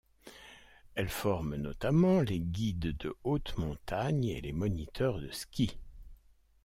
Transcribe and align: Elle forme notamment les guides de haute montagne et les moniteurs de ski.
Elle 0.95 1.09
forme 1.09 1.57
notamment 1.57 2.21
les 2.21 2.39
guides 2.39 2.97
de 2.97 3.13
haute 3.23 3.55
montagne 3.59 4.25
et 4.25 4.41
les 4.41 4.51
moniteurs 4.51 5.19
de 5.19 5.29
ski. 5.29 5.77